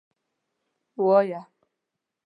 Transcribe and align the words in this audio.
_وايه. 1.03 1.39